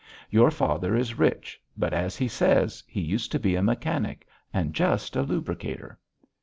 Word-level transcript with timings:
Your 0.31 0.49
father 0.49 0.95
is 0.95 1.19
rich, 1.19 1.61
but, 1.77 1.93
as 1.93 2.15
he 2.17 2.27
says, 2.27 2.83
he 2.87 3.01
used 3.01 3.31
to 3.33 3.39
be 3.39 3.53
a 3.55 3.61
mechanic, 3.61 4.25
and 4.51 4.73
just 4.73 5.15
a 5.15 5.21
lubricator." 5.21 5.99